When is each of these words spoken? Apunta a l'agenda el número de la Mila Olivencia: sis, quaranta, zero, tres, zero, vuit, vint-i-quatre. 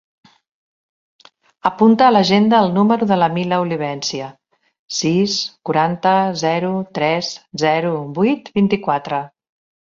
Apunta 1.69 2.07
a 2.09 2.13
l'agenda 2.15 2.61
el 2.67 2.73
número 2.77 3.07
de 3.11 3.19
la 3.25 3.27
Mila 3.37 3.61
Olivencia: 3.65 4.31
sis, 5.03 5.37
quaranta, 5.71 6.17
zero, 6.47 6.75
tres, 6.99 7.33
zero, 7.69 7.97
vuit, 8.21 8.55
vint-i-quatre. 8.61 9.25